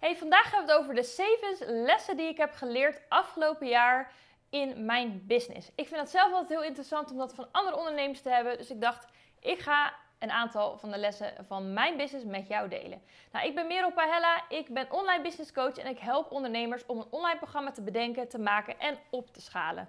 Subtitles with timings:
[0.00, 4.12] Hey, vandaag hebben we het over de 7 lessen die ik heb geleerd afgelopen jaar
[4.50, 5.70] in mijn business.
[5.74, 8.56] Ik vind het zelf altijd heel interessant om dat van andere ondernemers te hebben.
[8.58, 9.06] Dus ik dacht,
[9.40, 13.02] ik ga een aantal van de lessen van mijn business met jou delen.
[13.32, 16.98] Nou, ik ben Merel Pahella, ik ben online business coach en ik help ondernemers om
[16.98, 19.88] een online programma te bedenken, te maken en op te schalen.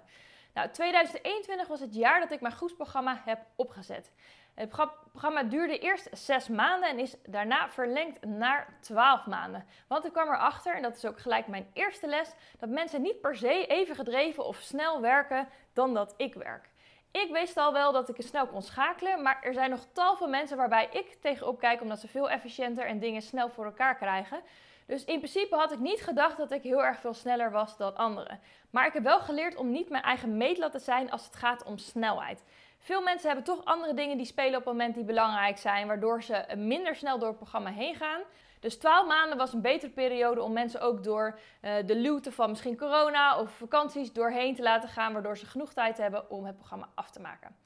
[0.54, 4.12] Nou, 2021 was het jaar dat ik mijn groepsprogramma heb opgezet.
[4.54, 9.66] Het programma duurde eerst zes maanden en is daarna verlengd naar 12 maanden.
[9.88, 13.20] Want ik kwam erachter, en dat is ook gelijk mijn eerste les, dat mensen niet
[13.20, 16.71] per se even gedreven of snel werken dan dat ik werk.
[17.12, 20.16] Ik wist al wel dat ik het snel kon schakelen, maar er zijn nog tal
[20.16, 23.96] van mensen waarbij ik tegenop kijk omdat ze veel efficiënter en dingen snel voor elkaar
[23.96, 24.40] krijgen.
[24.86, 27.96] Dus in principe had ik niet gedacht dat ik heel erg veel sneller was dan
[27.96, 28.40] anderen.
[28.70, 31.64] Maar ik heb wel geleerd om niet mijn eigen meetlat te zijn als het gaat
[31.64, 32.44] om snelheid.
[32.78, 36.22] Veel mensen hebben toch andere dingen die spelen op het moment die belangrijk zijn, waardoor
[36.22, 38.20] ze minder snel door het programma heen gaan.
[38.62, 42.50] Dus 12 maanden was een betere periode om mensen ook door uh, de luwte van
[42.50, 46.56] misschien corona of vakanties doorheen te laten gaan, waardoor ze genoeg tijd hebben om het
[46.56, 47.56] programma af te maken.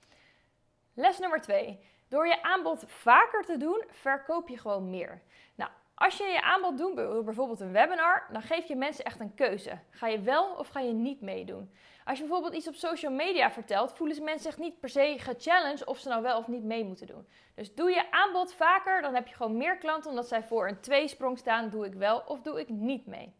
[0.94, 1.80] Les nummer 2.
[2.08, 5.22] Door je aanbod vaker te doen, verkoop je gewoon meer.
[5.54, 9.34] Nou, als je je aanbod doet, bijvoorbeeld een webinar, dan geef je mensen echt een
[9.34, 9.78] keuze.
[9.90, 11.70] Ga je wel of ga je niet meedoen?
[12.04, 15.14] Als je bijvoorbeeld iets op social media vertelt, voelen ze mensen zich niet per se
[15.18, 17.28] gechallenged of ze nou wel of niet mee moeten doen.
[17.54, 20.80] Dus doe je aanbod vaker, dan heb je gewoon meer klanten omdat zij voor een
[20.80, 21.70] tweesprong staan.
[21.70, 23.34] Doe ik wel of doe ik niet mee?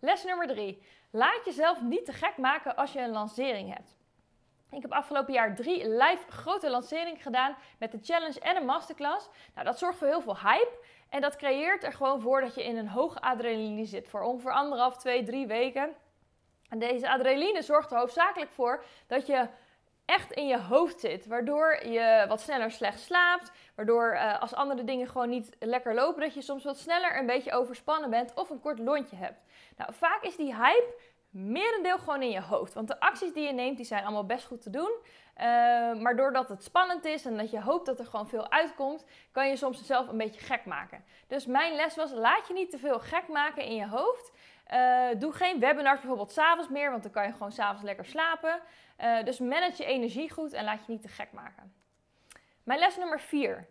[0.00, 0.82] Les nummer 3.
[1.10, 3.96] Laat jezelf niet te gek maken als je een lancering hebt.
[4.70, 9.28] Ik heb afgelopen jaar drie live grote lanceringen gedaan met de challenge en een masterclass.
[9.54, 10.84] Nou, dat zorgt voor heel veel hype.
[11.08, 14.08] En dat creëert er gewoon voor dat je in een hoge adrenaline zit.
[14.08, 15.94] Voor ongeveer anderhalf, twee, drie weken.
[16.68, 19.48] En deze adrenaline zorgt er hoofdzakelijk voor dat je
[20.04, 21.26] echt in je hoofd zit.
[21.26, 23.52] Waardoor je wat sneller slecht slaapt.
[23.74, 27.26] Waardoor uh, als andere dingen gewoon niet lekker lopen, dat je soms wat sneller een
[27.26, 29.40] beetje overspannen bent of een kort lontje hebt.
[29.76, 30.94] Nou, vaak is die hype
[31.36, 32.74] merendeel gewoon in je hoofd.
[32.74, 34.90] Want de acties die je neemt, die zijn allemaal best goed te doen.
[35.36, 35.42] Uh,
[35.94, 39.48] maar doordat het spannend is en dat je hoopt dat er gewoon veel uitkomt, kan
[39.48, 41.04] je soms jezelf een beetje gek maken.
[41.26, 44.32] Dus mijn les was: laat je niet te veel gek maken in je hoofd.
[44.72, 48.60] Uh, doe geen webinars bijvoorbeeld s'avonds meer, want dan kan je gewoon s'avonds lekker slapen.
[49.00, 51.74] Uh, dus manage je energie goed en laat je niet te gek maken.
[52.62, 53.66] Mijn les nummer 4.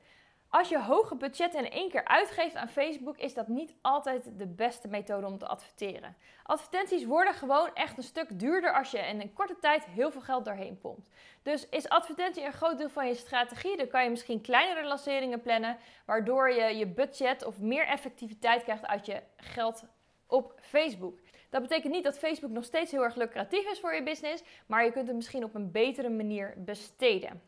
[0.49, 4.47] Als je hoge budgetten in één keer uitgeeft aan Facebook, is dat niet altijd de
[4.47, 6.15] beste methode om te adverteren.
[6.43, 10.21] Advertenties worden gewoon echt een stuk duurder als je in een korte tijd heel veel
[10.21, 11.09] geld doorheen pompt.
[11.41, 15.41] Dus is advertentie een groot deel van je strategie, dan kan je misschien kleinere lanceringen
[15.41, 19.83] plannen, waardoor je je budget of meer effectiviteit krijgt uit je geld
[20.27, 21.19] op Facebook.
[21.49, 24.85] Dat betekent niet dat Facebook nog steeds heel erg lucratief is voor je business, maar
[24.85, 27.41] je kunt het misschien op een betere manier besteden.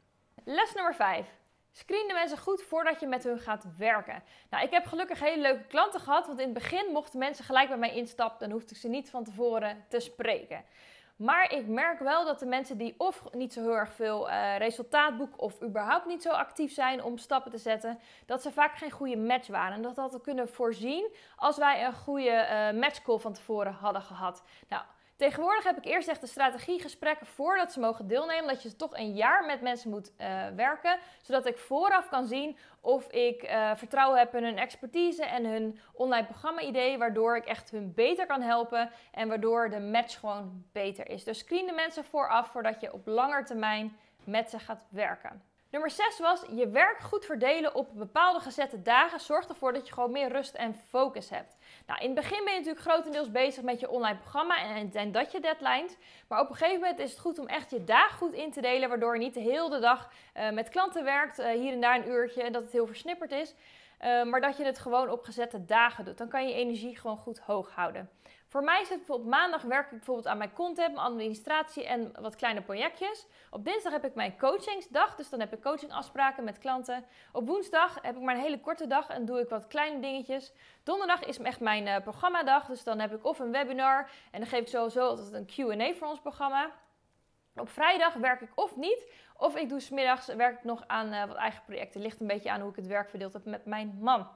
[0.43, 1.27] Les nummer 5.
[1.71, 4.23] Screen de mensen goed voordat je met hun gaat werken.
[4.49, 7.67] Nou, ik heb gelukkig hele leuke klanten gehad, want in het begin mochten mensen gelijk
[7.67, 10.63] bij mij instappen, dan hoefde ik ze niet van tevoren te spreken.
[11.17, 14.57] Maar ik merk wel dat de mensen die of niet zo heel erg veel uh,
[14.57, 18.77] resultaat boeken of überhaupt niet zo actief zijn om stappen te zetten, dat ze vaak
[18.77, 19.75] geen goede match waren.
[19.75, 24.43] En dat hadden kunnen voorzien als wij een goede uh, matchcall van tevoren hadden gehad.
[24.67, 24.83] Nou,
[25.17, 28.47] Tegenwoordig heb ik eerst echt de strategiegesprekken voordat ze mogen deelnemen.
[28.47, 30.99] Dat je toch een jaar met mensen moet uh, werken.
[31.21, 35.79] Zodat ik vooraf kan zien of ik uh, vertrouwen heb in hun expertise en hun
[35.93, 36.97] online programma-idee.
[36.97, 38.91] Waardoor ik echt hun beter kan helpen.
[39.11, 41.23] En waardoor de match gewoon beter is.
[41.23, 45.41] Dus screen de mensen vooraf voordat je op lange termijn met ze gaat werken.
[45.71, 49.19] Nummer 6 was je werk goed verdelen op bepaalde gezette dagen.
[49.19, 51.57] Zorgt ervoor dat je gewoon meer rust en focus hebt.
[51.85, 54.57] Nou, in het begin ben je natuurlijk grotendeels bezig met je online programma
[54.93, 55.95] en, dat je deadlines.
[56.27, 58.61] Maar op een gegeven moment is het goed om echt je dagen goed in te
[58.61, 58.89] delen.
[58.89, 62.09] Waardoor je niet de hele dag uh, met klanten werkt, uh, hier en daar een
[62.09, 63.55] uurtje en dat het heel versnipperd is.
[64.01, 66.17] Uh, maar dat je het gewoon op gezette dagen doet.
[66.17, 68.09] Dan kan je je energie gewoon goed hoog houden.
[68.47, 72.11] Voor mij is het bijvoorbeeld maandag werk ik bijvoorbeeld aan mijn content, mijn administratie en
[72.21, 73.25] wat kleine projectjes.
[73.49, 77.05] Op dinsdag heb ik mijn coachingsdag, dus dan heb ik coachingafspraken met klanten.
[77.31, 80.53] Op woensdag heb ik maar een hele korte dag en doe ik wat kleine dingetjes.
[80.83, 84.49] Donderdag is echt mijn uh, programmadag, dus dan heb ik of een webinar en dan
[84.49, 86.71] geef ik sowieso altijd een Q&A voor ons programma.
[87.59, 91.25] Op vrijdag werk ik of niet, of ik doe smiddags werk ik nog aan uh,
[91.25, 92.01] wat eigen projecten.
[92.01, 94.27] Ligt een beetje aan hoe ik het werk verdeeld heb met mijn man.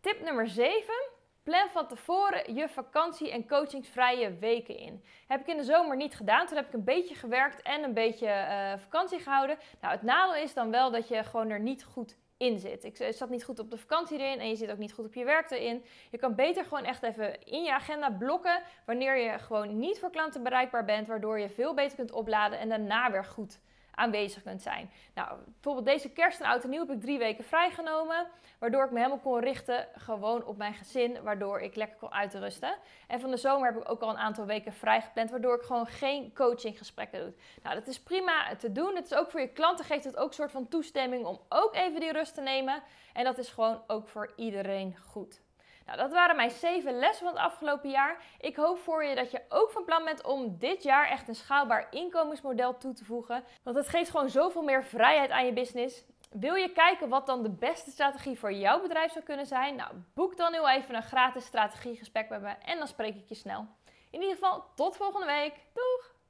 [0.00, 1.14] Tip nummer 7
[1.46, 5.04] Plan van tevoren je vakantie- en coachingsvrije weken in.
[5.26, 6.46] Heb ik in de zomer niet gedaan.
[6.46, 9.58] Toen heb ik een beetje gewerkt en een beetje uh, vakantie gehouden.
[9.80, 12.84] Nou, het nadeel is dan wel dat je gewoon er niet goed in zit.
[12.84, 15.14] Ik zat niet goed op de vakantie erin en je zit ook niet goed op
[15.14, 15.84] je werk erin.
[16.10, 20.10] Je kan beter gewoon echt even in je agenda blokken wanneer je gewoon niet voor
[20.10, 23.60] klanten bereikbaar bent, waardoor je veel beter kunt opladen en daarna weer goed
[23.96, 24.90] aanwezig kunt zijn.
[25.14, 28.26] Nou, bijvoorbeeld deze kerst en oud en nieuw heb ik drie weken vrijgenomen.
[28.58, 31.22] Waardoor ik me helemaal kon richten gewoon op mijn gezin.
[31.22, 32.76] Waardoor ik lekker kon uitrusten.
[33.06, 35.30] En van de zomer heb ik ook al een aantal weken vrijgepland.
[35.30, 37.32] Waardoor ik gewoon geen coachinggesprekken doe.
[37.62, 38.96] Nou, dat is prima te doen.
[38.96, 41.74] Het is ook voor je klanten geeft het ook een soort van toestemming om ook
[41.74, 42.82] even die rust te nemen.
[43.12, 45.44] En dat is gewoon ook voor iedereen goed.
[45.86, 48.24] Nou, dat waren mijn zeven lessen van het afgelopen jaar.
[48.40, 51.34] Ik hoop voor je dat je ook van plan bent om dit jaar echt een
[51.34, 53.44] schaalbaar inkomensmodel toe te voegen.
[53.62, 56.04] Want het geeft gewoon zoveel meer vrijheid aan je business.
[56.30, 59.76] Wil je kijken wat dan de beste strategie voor jouw bedrijf zou kunnen zijn?
[59.76, 63.34] Nou, boek dan heel even een gratis strategiegesprek bij me en dan spreek ik je
[63.34, 63.66] snel.
[64.10, 65.54] In ieder geval, tot volgende week.
[65.74, 66.15] Doeg!